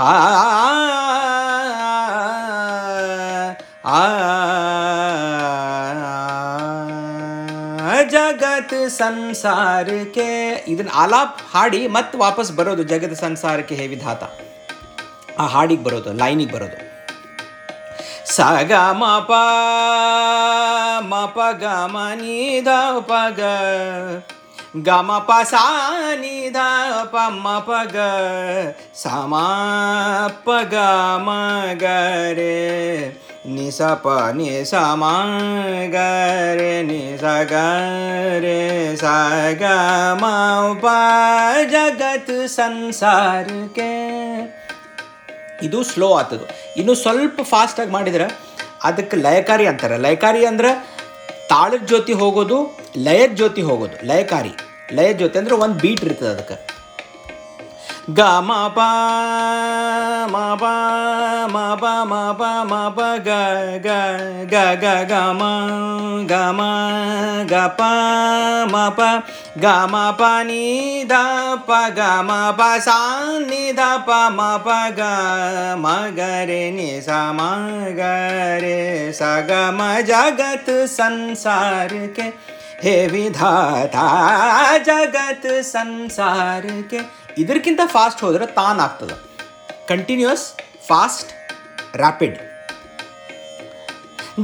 आ 0.00 0.12
ಆ 3.86 4.00
ಜಗತ್ 8.14 8.74
ಸಂಸಾರಕ್ಕೆ 8.98 10.26
ಇದನ್ನ 10.72 10.92
ಆಲಾಪ್ 11.02 11.38
ಹಾಡಿ 11.52 11.80
ಮತ್ತೆ 11.96 12.16
ವಾಪಸ್ 12.18 12.50
ಬರೋದು 12.58 12.82
ಜಗತ್ 12.92 13.16
ಸಂಸಾರಕ್ಕೆ 13.24 13.74
ಹೇ 13.74 13.86
ವಿಧಾತ 13.86 14.22
ಆ 15.39 15.45
ಹಾಡಿಗೆ 15.45 15.83
ಬರೋದು, 15.83 16.13
ಲೈನಿಗೆ 16.13 16.53
ಬರೋದು. 16.53 16.89
ಸ 18.25 18.39
ಗ 18.41 18.71
ಮ 18.91 19.25
ಪ 19.29 19.31
ಮ 21.01 21.25
ಪ 21.35 21.39
ಗ, 21.61 21.65
ಮ 21.65 21.97
ನಿ 22.13 22.61
ದ, 22.65 22.69
ಪ 22.99 23.11
ಗ. 23.37 23.41
ಗ 24.85 24.89
ಮ 24.89 25.19
ಪ, 25.19 25.31
ಸ 25.43 25.55
ನಿ 26.15 26.49
ದ, 26.53 26.57
ಪ 27.03 27.15
ಮ 27.29 27.63
ಪ 27.67 27.71
ಗ. 27.93 27.97
ಸ 28.95 29.07
ಮ 29.07 29.33
ಪ 30.45 30.49
ಗ, 30.71 30.75
ಮ 31.17 31.29
ಗ 31.81 31.85
ರೇ. 32.31 33.17
ನಿ 33.45 33.71
ಸ 33.71 33.81
ಪ, 33.81 34.07
ನಿ 34.35 34.65
ಸ 34.65 34.75
ಮ 34.75 35.03
ಗ 35.93 35.95
ರೇ. 36.55 36.83
ನಿ 36.83 37.17
ಸ 37.17 37.23
ಗ 37.51 37.53
ರೇ, 38.39 38.95
ಸ 38.95 39.03
ಗ 39.61 39.63
ಮ 40.13 40.25
ಪ, 40.81 40.87
ಜಗತ್ 41.63 42.47
ಸಂಸಾರಕ್ಕೆ 42.47 43.91
ಇದು 45.61 45.83
ಸ್ಲೋ 45.83 46.13
ಆತದು. 46.13 46.45
ಇನ್ನು 46.77 46.95
ಸ್ವಲ್ಪ 46.95 47.41
ಫಾಸ್ಟಾಗಿ 47.41 47.91
ಮಾಡಿದ್ರೆ 47.91 48.39
ಅದಕ್ಕೆ 48.83 49.17
ಲಯಕಾರಿ 49.17 49.67
ಅಂತಾರೆ. 49.67 49.97
ಲಯಕಾರಿ 49.97 50.45
ಅಂದ್ರೆ 50.45 50.99
ತಾಳದ 51.49 51.85
ಜೊತೆ 51.85 52.13
ಹೋಗೋದು, 52.13 52.77
ಲಯದ 52.97 53.31
ಜೊತೆ 53.31 53.61
ಹೋಗೋದು. 53.61 54.07
ಲಯಕಾರಿ. 54.07 54.51
ಲಯದ 54.93 55.17
ಜೊತೆ 55.17 55.39
ಅಂದ್ರೆ 55.39 55.55
ಒಂದು 55.55 55.75
ಬೀಟ್ 55.75 56.03
ಇರ್ತದೆ 56.03 56.29
ಅದಕ್ಕೆ. 56.29 56.68
ಗ 58.17 58.21
ಮ 58.47 58.51
ಪ 58.75 58.79
ಮ 60.33 60.35
ಪ 60.61 60.65
ಮ 61.53 61.57
ಪ 61.81 61.85
ಮ 62.11 62.13
ಪ 62.39 62.43
ಮ 62.69 62.73
ಪ 62.97 62.99
ಗ 63.27 63.29
ಗ 63.85 63.89
ಗ 64.53 64.55
ಗ 64.83 64.85
ಗ 65.11 65.13
ಮ 65.39 65.41
ಗ 66.31 66.33
ಮ 66.57 66.61
ಗ 67.51 67.53
ಪ 67.79 67.81
ಮ 68.73 68.75
ಪ 68.97 69.01
ಗ 69.63 69.65
ಮ 69.93 69.95
ಪ 70.19 70.21
ನಿ 70.49 70.65
ದ 71.11 71.13
ಪ 71.67 71.71
ಗ 71.97 72.01
ಮ 72.29 72.31
ಪ 72.59 72.61
ಸಾ 72.87 72.99
ನಿ 73.49 73.63
ದ 73.79 73.81
ಪ 74.07 74.09
ಮ 74.37 74.41
ಪ 74.65 74.69
ಗ 74.99 75.01
ಮ 75.83 75.87
ಗ 76.19 76.21
ರೆ 76.49 76.63
ನಿ 76.77 76.91
ಸ 77.07 77.09
ಮ 77.37 77.41
ಗ 77.99 78.01
ರೆ 78.63 78.79
ಸ 79.19 79.21
ಗ 79.49 79.51
ಮ 79.77 79.81
ಜಗತ್ 80.09 80.71
ಸಂಸಾರ 80.97 81.91
के 82.17 82.27
ಹೇ 82.83 82.93
ವಿಧಾತ 83.13 83.95
ಜಗತ್ 84.87 85.47
ಸಂಸಾರಕ್ಕೆ 85.71 86.99
ಇದಕ್ಕಿಂತ 87.41 87.81
ಫಾಸ್ಟ್ 87.95 88.21
ಹೋದ್ರೆ 88.25 88.45
ತಾನ್ 88.59 88.79
ಆಗ್ತದೆ 88.79 89.15
ಕಂಟಿನ್ಯೂಸ್ 89.87 90.45
ಫಾಸ್ಟ್ 90.87 91.31
ರ್ಯಾಪಿಡ್ 92.01 92.37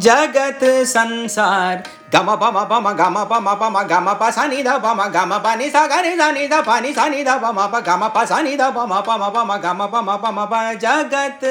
ಜಗತ್ 0.05 0.69
ಸಂಸಾರ್ 0.93 1.81
ಗಮ 2.13 2.29
ಪಮ 2.41 2.57
ಪಮ 2.71 2.87
ಗಮ 2.99 3.17
ಪಮ 3.31 3.49
ಪಮ 3.61 3.77
ಗಮ 3.91 4.09
ಪ 4.21 4.25
ಸ 4.35 4.39
ನಿ 4.51 4.59
ದ 4.67 4.71
ಪಮ 4.85 5.01
ಗಮ 5.15 5.33
ಪ 5.45 5.47
ನಿ 5.59 5.67
ಸ 5.75 5.77
ಗ 5.91 5.93
ನಿ 6.05 6.13
ದ 6.21 6.25
ನಿ 6.37 6.43
ದ 6.53 6.57
ಪ 6.67 6.77
ನಿ 6.83 6.91
ಸ 6.97 7.07
ನಿ 7.13 7.21
ದ 7.29 7.33
ಪಮ 7.43 7.65
ಪ 7.73 7.81
ಗಮ 7.87 8.07
ಪ 8.15 8.23
ಸ 8.29 8.39
ನಿ 8.45 8.53
ದ 8.61 8.69
ಪಮ 8.77 8.93
ಪಮ 9.07 9.23
ಪಮ 9.35 9.51
ಗಮ 9.65 9.81
ಪಮ 9.93 10.15
ಪಮ 10.23 10.45
ಪ 10.51 10.55
ಜಗತ್ 10.83 11.49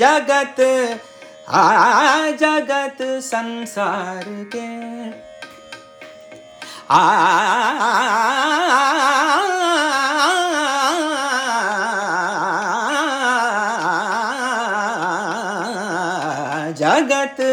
ಜಗತ್ 0.00 0.66
ಆ 1.50 1.62
ಜಗತ್ 2.40 3.06
ಸಂಸಾರ 3.30 4.26
के 4.52 4.66
ಆ 6.90 7.02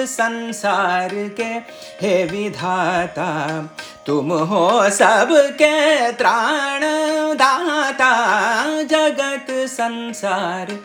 संसार 0.07 1.11
के 1.41 1.51
हे 2.01 2.25
विधाता 2.25 3.31
तुम 4.07 4.33
हो 4.33 4.67
सबके 4.91 5.77
त्राण 6.13 6.81
दाता 7.43 8.13
जगत 8.83 9.47
संसार 9.71 10.79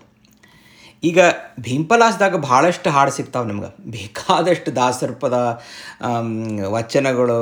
ಈಗ 1.03 1.19
ಭೀಂಪಲಾಸ್ದಾಗ 1.59 2.35
ಭಾಳಷ್ಟು 2.35 2.89
ಹಾಡು 2.89 3.11
ಸಿಗ್ತಾವೆ 3.11 3.47
ನಮ್ಗೆ 3.47 3.91
ಬೇಕಾದಷ್ಟು 3.91 4.75
ದಾಸರ 4.75 5.11
ಪದ 5.11 5.61
ವಚನಗಳು 6.67 7.37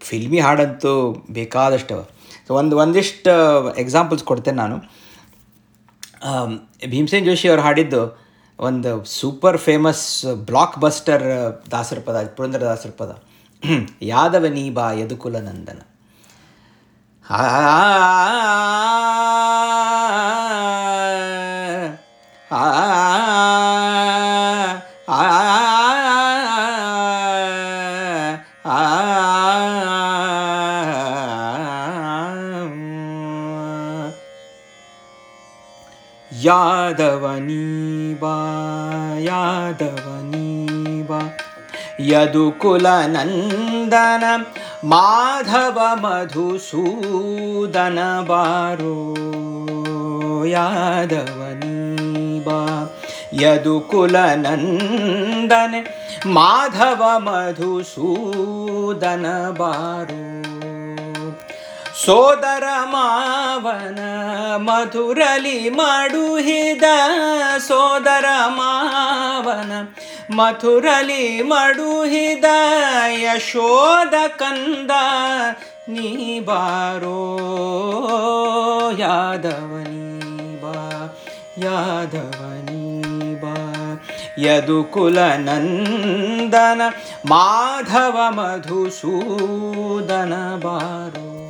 ಫಿಲ್ಮಿ 0.00 0.38
ಹಾಡಂತೂ 0.38 1.12
ಬೇಕಾದಷ್ಟು 1.12 2.10
ಒಂದು 2.50 2.76
ಒಂದಿಷ್ಟು 2.76 3.30
ಎಕ್ಸಾಂಪಲ್ಸ್ 3.76 4.24
ಕೊಡ್ತೇನೆ 4.24 4.56
ನಾನು 4.56 4.78
ಭೀಮಸೇನ್ 6.90 7.26
ಜೋಶಿ 7.26 7.48
ಅವ್ರು 7.48 7.62
ಹಾಡಿದ್ದು 7.62 8.18
ಒಂದು 8.58 9.04
ಸೂಪರ್ 9.04 9.58
ಫೇಮಸ್ 9.58 10.24
ಬ್ಲಾಕ್ 10.44 10.78
ಬಸ್ಟರ್ 10.78 11.22
ದಾಸರ 11.70 11.98
ಪದ 12.06 12.26
ಪುರಂದರ 12.36 12.78
ಯಾದವ 14.02 14.46
ನೀ 14.46 14.70
ಬಾ 14.70 14.92
ಯದುಕುಲ 14.92 15.38
ನಂದನ 15.38 15.80
ಆ 17.30 17.40
ಆ 22.50 22.62
ಯಾದವನೀ 36.32 38.14
ಬಾ 38.14 38.34
ಯಾದವನೀ 39.18 41.02
ಬಾ 41.02 41.36
ಯದುಕುಲ 42.00 42.96
ನಂದನ 43.06 44.24
ಮಾಧವ 44.84 45.78
ಮಧುಸೂದನ 45.94 47.98
ಬಾರೋ 52.44 52.44
ಯಾದವನೀ 52.44 52.44
ಬಾ 52.44 52.98
ಯದುಕುಲ 53.42 54.16
ನಂದನ 54.34 55.74
ಮಾಧವ 56.26 57.02
ಮಧುಸೂದನ 57.18 59.26
ಬಾರು. 59.58 60.40
ಸೋದರ 62.04 62.64
ಮಾವನ 62.84 63.98
ಮಧುರಲಿ 64.56 65.70
ಮಡುಹಿದ 65.70 66.82
ಸೋದರ 67.58 68.24
ಮಾವನ 68.46 69.72
ಮಥುರಲಿ 70.34 71.42
ಮಡುಹಿದ 71.42 72.44
ಯಶೋದ 73.12 74.14
ಕಂದ 74.36 74.90
ನೀ 75.88 76.40
ಬಾರೋ 76.40 77.20
ಯಾದವನಿ. 78.98 80.09
ಯಾದವನಿ 81.64 83.40
ಬಾ. 83.40 84.02
ಯದುಕುಲ 84.38 85.20
ನಂದನ 85.20 86.82
ಮಾಧವ 87.26 88.18
ಮಧುಸೂದನ 88.28 90.32
ಬಾರೋ. 90.62 91.48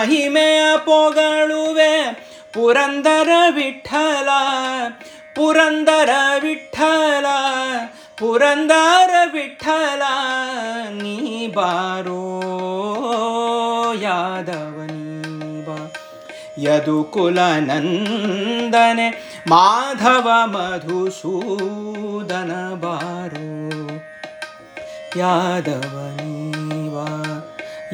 ಮಹಿಮೆಯ 0.00 0.76
ಪೊಗಳುವೆ. 0.76 1.94
ಪುರಂದರ 2.52 3.28
ವಿಠಲ 3.54 4.28
ಪುರಂದರ 5.34 6.10
ವಿಠಲ 6.42 7.26
ಪುರಂದರ 8.18 9.10
ವಿಠಲ, 9.32 10.02
ನೀ 10.90 11.46
ಬಾರೋ 11.46 12.24
ಯಾದವನಿ 14.02 15.64
ಯದುಕುಲನಂದನೆ 16.64 16.64
ಯದುಕುಲ 16.64 17.40
ನಂದನೆ 17.40 19.38
ಮಾಧವ 19.48 20.30
ಮಧುಸೂದನ 20.44 22.74
ಬಾರೋ. 22.74 23.48
ಯಾದವನಿ 25.16 26.90
ಯಾದವನೀ 26.90 27.06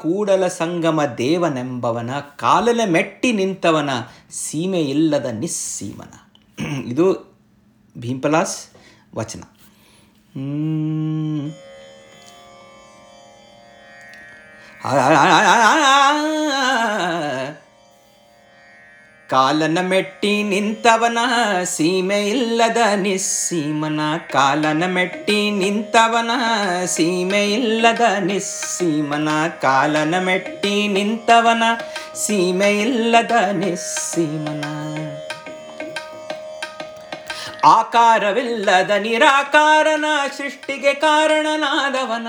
ಕೂಡಲ 0.00 0.46
ಸಂಗಮ 0.52 1.04
ದೇವನೆಂಬವನ, 1.18 2.10
ಕಾಲಲೆ 2.36 2.86
ಮೆಟ್ಟಿ 2.86 3.32
ನಿಂತವನ 3.32 3.90
ಸೀಮೆ 4.38 4.82
ಇಲ್ಲದ 4.84 5.26
ನಿಸ್ಸೀಮನ 5.38 6.14
ಇದು 6.84 7.06
ಭೀಂಪಲಾಸ್ 7.96 8.56
ವಚನ 9.14 9.42
ಹ್ಮ್. 10.34 11.46
ಕಾಲನ 19.30 19.78
ಮೆಟ್ಟಿ 19.80 20.42
ನಿಂತವನ, 20.42 21.18
ಸೀಮೆ 21.64 22.28
ಇಲ್ಲದ 22.28 22.76
ನಿಸ್ಸೀಮನ. 22.96 24.00
ಕಾಲನ 24.30 24.84
ಮೆಟ್ಟಿ 24.86 25.50
ನಿಂತವನ, 25.50 26.30
ಸೀಮೆ 26.84 27.52
ಇಲ್ಲದ 27.52 28.00
ನಿಸ್ಸೀಮನ. 28.20 29.28
ಕಾಲನ 29.62 30.14
ಮೆಟ್ಟಿ 30.18 30.88
ನಿಂತವನ, 30.88 31.62
ಸೀಮೆ 32.14 32.80
ಇಲ್ಲದ 32.80 33.32
ನಿಸ್ಸೀಮನ. 33.52 34.64
ಆಕಾರವಿಲ್ಲದ 37.64 38.90
ನಿರಾಕಾರನ 38.90 40.04
ಸೃಷ್ಟಿಗೆ 40.36 40.94
ಕಾರಣನಾದವನ. 40.94 42.26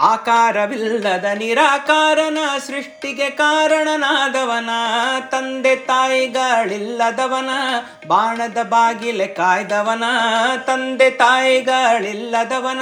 ಆಕಾರವಿಲ್ಲದ 0.00 1.24
ನಿರಾಕಾರನ 1.24 2.38
ಸೃಷ್ಟಿಗೆ 2.66 3.30
ಕಾರಣನಾದವನ. 3.30 4.70
ತಂದೆ 5.30 5.76
ತಾಯಿಗಳಿಲ್ಲದವನ, 5.76 7.48
ಬಾಣದ 8.06 8.56
ಬಾಗಿಲೆ 8.62 9.26
ಕಾಯ್ದವನ. 9.26 10.04
ತಂದೆ 10.66 11.10
ತಾಯಿಗಳಿಲ್ಲದವನ, 11.10 12.80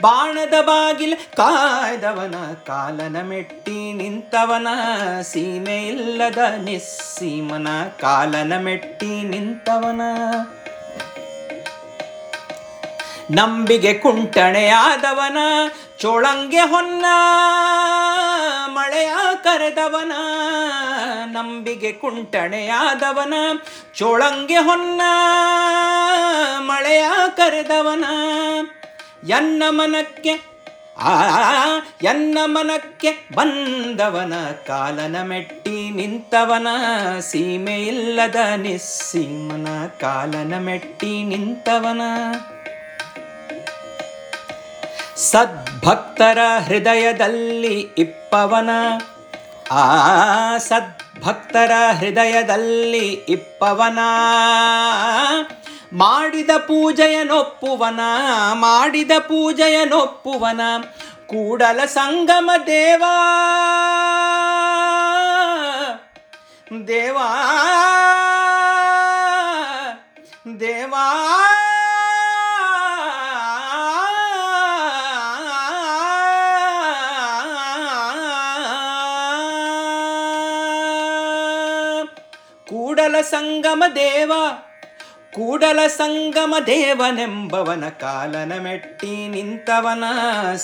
ಬಾಣದ 0.00 0.54
ಬಾಗಿಲೆ 0.60 1.16
ಕಾಯ್ದವನ. 1.16 2.34
ಕಾಲನ 2.66 3.16
ಮೆಟ್ಟಿ 3.22 3.92
ನಿಂತವನ 3.92 4.68
ಸೀಮೆ 5.20 5.86
ಇಲ್ಲದ 5.86 6.38
ನಿಸ್ಸೀಮನ. 6.38 7.68
ಕಾಲನ 8.00 8.52
ಮೆಟ್ಟಿ 8.58 9.22
ನಿಂತವನ. 9.22 10.00
ನಂಬಿಗೆ 13.30 13.94
ಕುಂಟಣೆಯಾದವನ, 13.94 15.38
ಚೋಳಂಗೆ 15.98 16.60
ಹೊನ್ನ 16.60 17.04
ಮಳೆಯ 18.66 19.12
ಕರೆದವನ, 19.44 20.12
ನಂಬಿಗೆ 21.24 21.92
ಕುಂಟಣೆಯಾದವನ, 21.92 23.34
ಚೋಳಂಗೆ 23.94 24.56
ಹೊನ್ನ 24.56 25.02
ಮಳೆಯ 26.58 27.04
ಕರೆದವನ. 27.36 28.04
ಎನ್ನ 29.28 29.62
ಮನಕ್ಕೆ, 29.68 30.44
ಆ, 30.98 31.30
ಎನ್ನ 32.02 32.38
ಮನಕ್ಕೆ 32.44 33.28
ಬಂದವನ, 33.34 34.34
ಕಾಲನ 34.66 35.16
ಮೆಟ್ಟಿ 35.22 35.90
ನಿಂತವನ 35.90 36.66
ಸೀಮೆ 37.20 37.82
ಇಲ್ಲದ 37.82 38.36
ನಿಸ್ಸೀಮನ 38.56 39.86
ಕಾಲನ 40.00 40.54
ಮೆಟ್ಟಿ 40.58 41.22
ನಿಂತವನ. 41.22 42.00
ಸದ್ಭಕ್ತರ 45.20 46.38
ಹೃದಯದಲ್ಲಿ 46.64 47.80
ಇಪ್ಪವನ. 47.98 48.70
ಆ 49.70 50.58
ಸದ್ಭಕ್ತರ 50.58 51.72
ಹೃದಯದಲ್ಲಿ 51.98 53.08
ಇಪ್ಪವನ. 53.12 53.98
ಮಾಡಿದ 55.92 56.50
ಪೂಜೆಯನೊಪ್ಪುವನ 56.50 58.00
ಮಾಡಿದ 58.52 59.10
ಪೂಜೆಯನೊಪ್ಪುವನ 59.18 60.60
ಕೂಡಲ 61.26 61.84
ಸಂಗಮ 61.84 62.50
ದೇವಾ. 62.66 63.16
ದೇವಾ. 66.88 67.36
ದೇವಾ. 70.60 71.39
ಸಂಗಮ 83.40 83.82
ದೇವ, 83.96 84.32
ಕೂಡಲ 85.34 85.80
ಸಂಗಮ 85.96 86.54
ದೇವನೆಂಬವನ 86.66 87.84
ಕಾಲನ 88.00 88.52
ಮೆಟ್ಟಿ 88.64 89.12
ನಿಂತವನ 89.28 90.04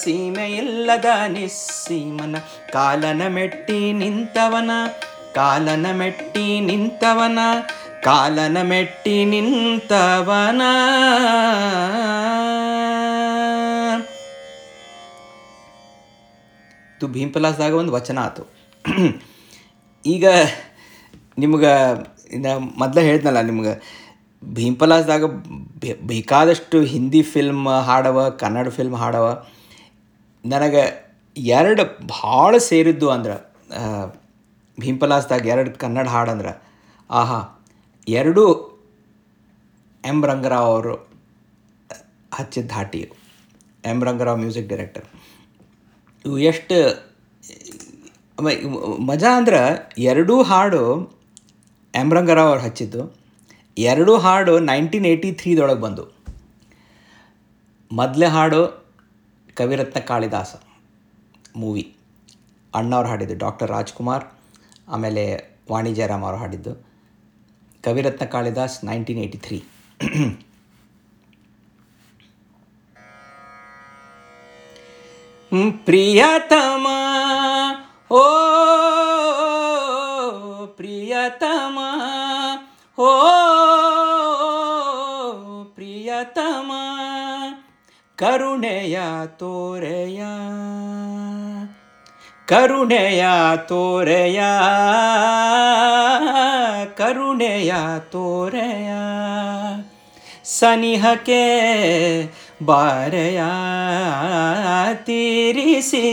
ಸೀಮೆ 0.01 0.47
ಇಲ್ಲದ 0.53 1.09
ನಿಸ್ಸೀಮನ 1.35 2.37
ಕಾಲನ 2.73 3.23
ಮೆಟ್ಟಿ 3.37 3.79
ನಿಂತವನ, 3.93 4.71
ಕಾಲನ 5.35 5.87
ಮೆಟ್ಟಿ 6.01 6.47
ನಿಂತವನ, 6.61 7.39
ಕಾಲನ 8.05 8.57
ಮೆಟ್ಟಿ 8.63 9.17
ನಿಂತವನ. 9.33 10.63
ಇದು 16.97 17.09
ಭೀಂಪಲಾಸ್ದಾಗ 17.17 17.75
ಒಂದು 17.75 17.95
ವಚನ 17.99 18.19
ಆತು. 18.19 18.45
ಈಗ 20.05 20.27
ನಿಮ್ಗೆ 21.39 21.73
ಇನ್ನು 22.33 22.53
ಮೊದಲೇ 22.79 23.03
ಹೇಳಿದ್ನಲ್ಲ 23.05 23.41
ನಿಮ್ಗೆ 23.41 23.73
ಭೀಂಪಲಾಸ್ದಾಗ 24.45 25.25
ಬೇಕಾದಷ್ಟು 26.07 26.81
ಹಿಂದಿ 26.83 27.23
ಫಿಲ್ಮ್ 27.23 27.67
ಹಾಡವ, 27.89 28.29
ಕನ್ನಡ 28.41 28.69
ಫಿಲ್ಮ್ 28.69 28.95
ಹಾಡವ, 28.95 29.27
ನನಗೆ 30.45 30.83
ಎರಡು 31.37 31.83
ಭಾಳ 32.07 32.59
ಸೇರಿದ್ದು 32.59 33.11
ಅಂದ್ರೆ 33.11 33.37
ಭೀಂಪಲಾಸ್ದಾಗ 34.79 35.47
ಎರಡು 35.47 35.71
ಕನ್ನಡ 35.79 36.09
ಹಾಡಂದ್ರೆ, 36.09 36.53
ಆಹಾ, 37.11 37.39
ಎರಡೂ 38.09 38.45
ಎಂ 40.05 40.19
ರಂಗರಾವ್ 40.27 40.67
ಅವರು 40.67 40.95
ಹಚ್ಚಿದ 42.35 42.71
ಹಾಟಿ. 42.71 43.03
ಎಂ 43.85 43.99
ರಂಗರಾವ್ 44.05 44.39
ಮ್ಯೂಸಿಕ್ 44.39 44.69
ಡೈರೆಕ್ಟರ್ 44.69 45.07
ಇವು 46.25 46.39
ಎಷ್ಟು 46.39 46.77
ಮಜಾ 49.07 49.31
ಅಂದ್ರೆ 49.37 49.61
ಎರಡೂ 49.99 50.43
ಹಾಡು 50.43 50.83
ರಂಗರಾವ್ 52.17 52.51
ಅವ್ರು 52.53 52.63
ಹಚ್ಚಿದ್ದು, 52.67 53.03
ಎರಡೂ 53.91 54.13
ಹಾಡು 54.25 54.55
ನೈನ್ಟೀನ್ 54.71 55.07
ಏಯ್ಟಿ 55.11 55.31
ತ್ರೀದೊಳಗೆ 55.41 55.81
ಬಂದು. 55.85 56.05
ಮೊದಲೇ 57.91 58.29
ಹಾಡು 58.37 58.61
ಕವಿರತ್ನ 59.59 60.01
ಕಾಳಿದಾಸ 60.11 60.55
ಮೂವಿ. 61.63 61.85
ಅಣ್ಣವ್ರು 62.75 63.09
ಹಾಡಿದ್ದು 63.09 63.37
ಡಾಕ್ಟರ್ 63.45 63.71
ರಾಜ್ಕುಮಾರ್, 63.77 64.25
ಆಮೇಲೆ 64.95 65.25
ವಾಣಿ 65.71 65.93
ಜಯರಾಮ್ 65.99 66.25
ಅವರು 66.27 66.39
ಹಾಡಿದ್ದು 66.43 66.73
Kaviratna 67.85 68.25
Kalidas 68.35 68.77
nineteen 68.91 69.21
eighty 69.25 69.39
three. 69.47 69.59
ಪ್ರಿಯತಮ, 75.87 76.87
ಓ 78.11 78.23
ಪ್ರಿಯತಮ 80.78 81.78
ಓ 82.98 83.12
ಪ್ರಿಯತಮ 85.76 86.72
ಕರುಣೆಯ 88.18 88.98
ತೋರೆಯ 89.40 90.22
ಕರುಣೆಯ 92.48 93.24
ತೋರೆಯ 93.68 94.40
ಕರುಣೆಯ 96.96 97.74
ತೋರೆಯ 98.12 98.92
ಸನಿಹಕ್ಕೆ 100.52 101.44
ಬಾರೆಯ 102.66 103.42
ತೀರಿಸಿ 105.04 106.06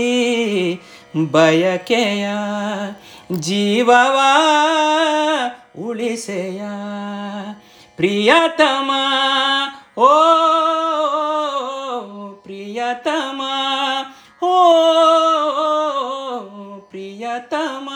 ಬಯಕೆಯ 1.32 2.26
ಜೀವವ 3.31 4.19
ಉಳಿಸೆಯ 5.79 6.61
ಪ್ರಿಯತಮ 7.95 8.91
ಓ 9.97 10.11
ಪ್ರಿಯತಮ 12.43 13.41
ಓ 14.43 14.55
ಪ್ರಿಯತಮ 16.79 16.89
ಪ್ರಿಯತಮ 16.89 17.89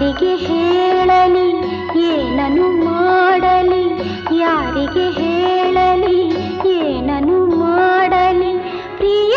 ಯಾರಿಗೆ 0.00 0.36
ಹೇಳಲಿ 0.36 1.48
ಏನನು 2.02 2.84
ಮಾಡಲಿ? 2.84 3.82
ಯಾರಿಗೆ 4.38 5.10
ಹೇಳಲಿ 5.10 6.18
ಏನನು 6.70 7.46
ಮಾಡಲಿ? 7.46 8.52
ಪ್ರಿಯ 8.96 9.36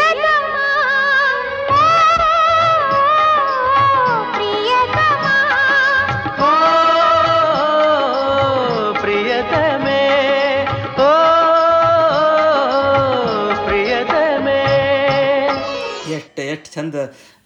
ಪ್ರಿಯತಮ. 4.32 5.26
ಓ 6.42 6.52
ಪ್ರಿಯತಮೆ 8.94 10.02
ಓ 11.02 11.12
ಪ್ರಿಯತಮೆ. 13.66 14.62
ಎಷ್ಟು 16.14 16.42
ಎಷ್ಟು 16.42 16.74
ಚಂದ 16.74 16.96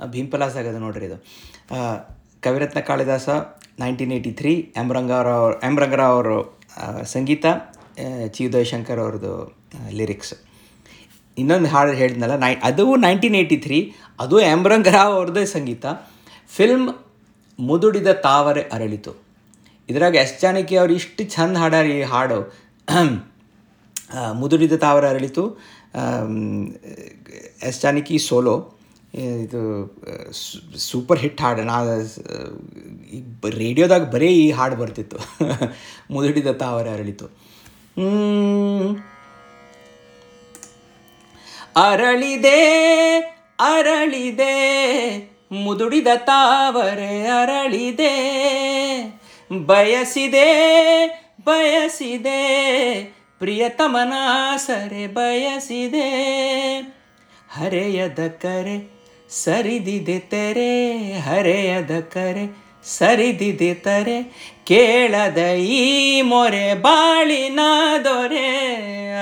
ಭೀಂಪಲಾಸ್ 0.06 0.58
ಆಗದ 0.58 0.76
ನೋಡ್ರಿ 0.76 1.06
ಇದು. 1.06 1.18
ಆ, 1.76 1.98
Kaviratna 2.44 2.80
Kalidasa 2.90 3.28
nineteen 3.82 4.12
eighty 4.18 4.32
three 4.40 4.52
M 4.82 4.88
Rangarao 4.98 5.48
M 5.68 5.76
Rangarao 5.84 6.14
ಅವರು 6.18 6.38
ಸಂಗೀತ 7.14 7.46
ಚಿ 8.36 8.42
ಉದಯಶಂಕರ್ 8.50 9.00
ಅವ್ರದ್ದು 9.04 9.34
ಲಿರಿಕ್ಸ್ 10.00 10.34
ಇನ್ನೊಂದು 11.38 11.70
ಹಾಡು 11.74 11.92
ಹೇಳಿದ್ನಲ್ಲ, 12.02 12.36
ನೈ, 12.44 12.52
ಅದು 12.70 12.84
ನೈನ್ಟೀನ್ 13.06 13.36
ಏಯ್ಟಿ 13.40 13.58
ತ್ರೀ 13.66 13.80
ಅದು 14.24 14.36
ಎಂ 14.54 14.62
ರಂಗರಾವ್ 14.72 15.14
ಅವ್ರದ್ದೇ 15.18 15.44
ಸಂಗೀತ. 15.56 15.86
ಫಿಲ್ಮ್ 16.56 16.88
ಮುದುಡಿದ 17.60 18.10
ತಾವರೆ 18.28 18.64
ಅರಳಿತು. 18.76 19.12
ಇದ್ರಾಗ 19.90 20.16
ಎಸ್ 20.24 20.34
ಜಾನಕಿ 20.42 20.76
ಅವ್ರು 20.82 20.94
ಇಷ್ಟು 21.00 21.24
ಚಂದ 21.36 21.56
ಹಾಡ್ಯಾರ 21.62 21.86
ಈ 21.98 22.02
ಹಾಡು. 22.14 22.40
ಮುದುಡಿದ 24.42 24.76
ತಾವರೆ 24.86 25.08
ಅರಳಿತು. 25.12 25.44
S 27.70 27.80
Janaki 27.84 28.18
solo. 28.30 28.56
ಇದು 29.18 29.96
ಸೂಪರ್ 30.78 31.20
ಹಿಟ್ 31.20 31.42
ಹಾಡು. 31.42 31.64
ನಾ 31.64 31.84
ಈ 33.12 33.24
ರೇಡಿಯೋದಾಗ 33.50 34.12
ಬರೀ 34.12 34.28
ಈ 34.28 34.52
ಹಾಡು 34.52 34.76
ಬರ್ತಿತ್ತು. 34.76 35.18
ಮುದುಡಿದ 36.12 36.48
ತಾವರೆ 36.48 36.90
ಅರಳಿತು. 36.90 37.26
ಅರಳಿದೆ 41.76 42.62
ಅರಳಿದೆ 43.60 44.54
ಮುದುಡಿದ 45.52 46.08
ತಾವರೆ 46.18 47.28
ಅರಳಿದೆ. 47.28 48.14
ಬಯಸಿದೆ 49.66 50.48
ಬಯಸಿದೆ 51.46 52.42
ಪ್ರಿಯತಮನ 53.40 54.14
ಸರೆ 54.58 55.08
ಬಯಸಿದೆ. 55.08 56.10
ಹರೆಯದ 57.50 58.20
ಕರೆ 58.28 58.97
ಸರಿದಿದೆ 59.30 60.20
ತೆರೆ, 60.20 60.98
ಹರೆಯದ 61.20 62.00
ಕರೆ. 62.00 62.68
ಸರಿದಿದೆ 62.84 63.74
ತರೆ, 63.74 64.24
ಕೇಳದ 64.68 65.38
ಈ 65.56 66.22
ಮೊರೆ 66.22 66.74
ಬಾಳಿನ 66.74 67.60
ದೊರೆ. 68.04 68.78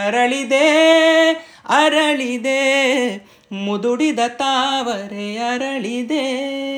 ಅರಳಿದೆ 0.07 0.69
ಅರಳಿದೆ, 1.69 2.61
ಮುದುಡಿದ 3.51 4.19
ತಾವರೆ 4.27 5.37
ಅರಳಿದೆ. 5.37 6.74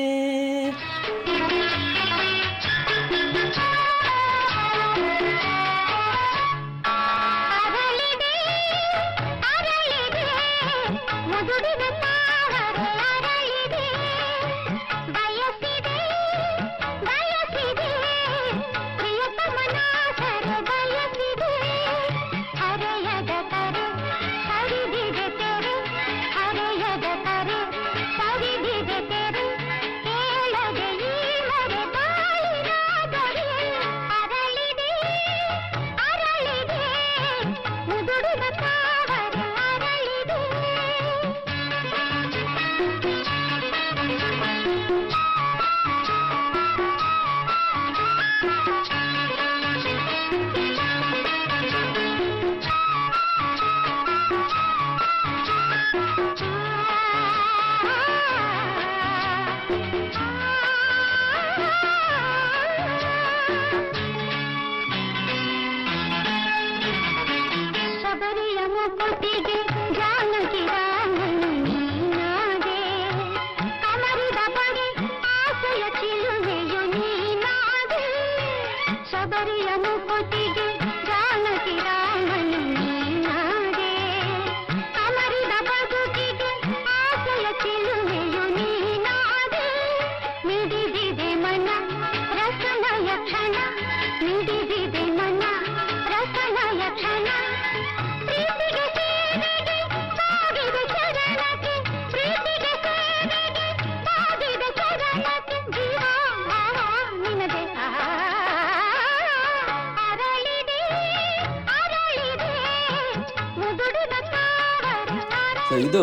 ಸೊ 115.68 115.76
ಇದು 115.86 116.02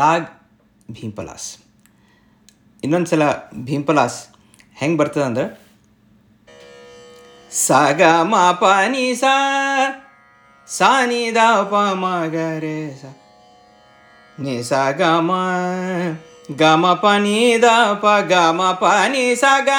ರಾಗ್ 0.00 0.28
ಭೀಂಪಲಾಸ್ 0.88 1.48
ಇನ್ನೊಂದು 2.82 3.10
ಸಲ 3.12 3.24
ಭೀಂಪಲಾಸ್ 3.68 4.18
ಹೆಂಗೆ 4.80 4.98
ಬರ್ತದೆ 5.00 5.24
ಅಂದ್ರೆ 5.28 5.46
ಸ 7.52 7.70
ಗ 8.00 8.02
ಮ 8.30 8.36
ಪ 8.60 8.64
ನಿ 8.92 9.06
ಸಾ 9.22 9.32
ಸ 10.68 10.80
ನಿ 11.10 11.22
ದ 11.36 11.40
ಪ 11.72 11.82
ಮ 12.02 12.12
ಗ 12.34 12.36
ರೇ 12.64 12.76
ಸ 13.00 13.12
ನಿ 14.38 14.56
ಸ 14.70 14.84
ಗ 15.00 15.10
ಮ 15.28 15.32
ಗ 16.60 16.70
ಮ 16.82 16.94
ಪ 17.02 17.16
ನಿ 17.24 17.38
ದ 17.64 17.68
ಪ 18.04 18.14
ಗ 18.30 18.44
ಮ 18.58 18.70
ಪ 18.82 18.84
ನಿ 19.14 19.26
ಸ 19.42 19.56
ಗ 19.68 19.72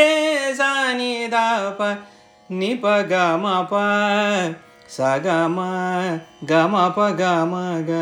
ರೇ 0.00 0.12
ಸ 0.58 0.62
ನಿ 0.98 1.12
ದ 1.34 1.36
ಪ 1.78 1.90
ನಿ 2.50 2.72
ಪ 2.82 2.96
ಗ 3.12 3.14
ಮ 3.44 3.56
ಪ 3.70 3.74
ಸ 4.94 5.00
ಗಮ 5.24 6.74
ಪ, 6.96 7.00
ಗ, 7.20 7.22
ಮ, 7.50 7.56
ಗ 7.88 7.98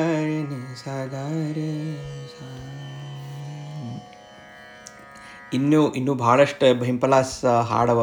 ನಿ, 0.50 0.60
ಸ, 0.82 0.84
ಗ, 1.12 1.24
ರೇ, 1.56 1.72
ಸ 2.34 2.46
ಇನ್ನೂ 5.56 5.80
ಇನ್ನೂ 5.98 6.12
ಭಾಳಷ್ಟು 6.22 6.66
ಹಿಂಪಲಾಸ್ 6.88 7.34
ಹಾಡವ 7.70 8.00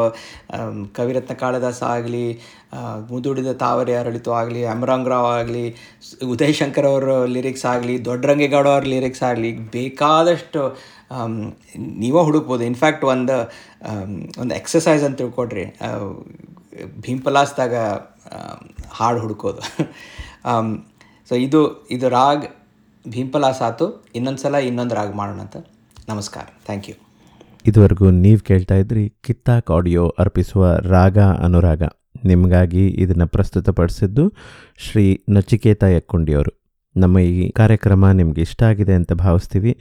ಕವಿರತ್ನ 0.98 1.34
ಕಾಳಿದಾಸ 1.42 1.82
ಆಗಲಿ 1.96 2.24
ಮುದುಡಿದ 3.12 3.52
ತಾವರೆ 3.64 3.94
ಅರಳಿತು 4.02 4.32
ಆಗಲಿ 4.42 4.62
ಅಮರಾಂಗ್ರಾವ್ 4.76 5.30
ಆಗಲಿ 5.40 5.66
ಉದಯ್ 6.34 6.56
ಶಂಕರ್ 6.62 6.90
ಅವರ 6.94 7.18
ಲಿರಿಕ್ಸ್ 7.36 7.68
ಆಗಲಿ, 7.74 7.98
ದೊಡ್ಡರಂಗೇಗೌಡ 8.10 8.68
ಅವ್ರ 8.76 8.88
ಲಿರಿಕ್ಸ್ 8.96 9.24
ಆಗಲಿ, 9.30 9.52
ಬೇಕಾದಷ್ಟು 9.78 10.64
ನೀವೇ 12.04 12.24
ಹುಡುಕ್ಬೋದು. 12.30 12.66
ಇನ್ಫ್ಯಾಕ್ಟ್ 12.72 13.06
ಒಂದು 13.14 13.38
ಒಂದು 14.44 14.54
ಎಕ್ಸಸೈಸ್ 14.62 15.06
ಅಂತ 15.08 15.18
ತಿಳ್ಕೊಡ್ರಿ. 15.24 15.66
ಭೀಂಪಲಾಸ್ದಾಗ 17.06 17.76
ಹಾಡು 18.98 19.20
ಹುಡುಕೋದು. 19.24 19.62
ಸೊ 21.30 21.34
ಇದು 21.46 21.62
ಇದು 21.96 22.10
ರಾಗ್ 22.20 22.46
ಭೀಂಪಲಾಸ್ 23.06 23.62
ಆತು 23.68 23.86
ಇನ್ನೊಂದು 24.18 24.42
ಸಲ 24.44 24.56
ಇನ್ನೊಂದು 24.70 24.96
ರಾಗ್ 24.96 25.14
ಮಾಡೋಣ 25.20 25.40
ಅಂತ. 25.46 25.58
ನಮಸ್ಕಾರ. 26.10 26.46
ಥ್ಯಾಂಕ್ 26.66 26.88
ಯು 26.90 26.96
ಇದುವರೆಗೂ 27.70 28.08
ನೀವು 28.26 28.40
ಕೇಳ್ತಾ 28.50 28.76
ಇದ್ರಿ 28.82 29.04
ಕಿತ್ತಾಕ್ 29.26 29.70
ಆಡಿಯೋ 29.78 30.04
ಅರ್ಪಿಸುವ 30.24 30.66
ರಾಗ 30.96 31.20
ಅನುರಾಗ. 31.46 31.84
ನಿಮಗಾಗಿ 32.32 32.84
ಇದನ್ನು 33.04 33.28
ಪ್ರಸ್ತುತಪಡಿಸಿದ್ದು 33.36 34.24
ಶ್ರೀ 34.86 35.06
ನಚಿಕೇತ 35.36 35.84
ಯಕ್ಕುಂಡಿಯವರು. 35.96 36.52
ನಮ್ಮ 36.96 37.16
ಈ 37.20 37.50
ಕಾರ್ಯಕ್ರಮ 37.60 38.10
ನಿಮಗೆ 38.20 38.42
ಇಷ್ಟ 38.48 38.62
ಆಗಿದೆ 38.70 38.94
ಅಂತ 39.00 39.14
ಭಾವಿಸ್ತೀವಿ. 39.24 39.72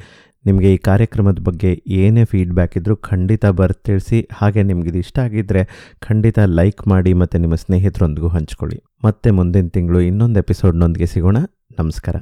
ನಿಮಗೆ 0.46 0.74
ಈ 0.74 0.76
ಕಾರ್ಯಕ್ರಮದ 0.76 1.38
ಬಗ್ಗೆ 1.44 1.82
ಏನೇ 1.86 2.24
ಫೀಡ್ಬ್ಯಾಕ್ 2.24 2.76
ಇದ್ದರೂ 2.76 2.96
ಖಂಡಿತ 2.96 3.46
ಬರ್ತಿಳಿಸಿ. 3.46 4.28
ಹಾಗೆ 4.32 4.62
ನಿಮಗೆ 4.62 4.88
ಇದು 4.88 4.98
ಇಷ್ಟ 4.98 5.18
ಆಗಿದ್ದರೆ 5.18 5.64
ಖಂಡಿತ 6.00 6.38
ಲೈಕ್ 6.38 6.88
ಮಾಡಿ 6.88 7.12
ಮತ್ತು 7.12 7.38
ನಿಮ್ಮ 7.38 7.54
ಸ್ನೇಹಿತರೊಂದಿಗೂ 7.54 8.28
ಹಂಚ್ಕೊಳ್ಳಿ. 8.28 8.82
ಮತ್ತೆ 9.04 9.30
ಮುಂದಿನ 9.30 9.68
ತಿಂಗಳು 9.68 10.00
ಇನ್ನೊಂದು 10.00 10.40
ಎಪಿಸೋಡ್ನೊಂದಿಗೆ 10.40 11.06
ಸಿಗೋಣ. 11.06 11.36
ನಮಸ್ಕಾರ. 11.78 12.16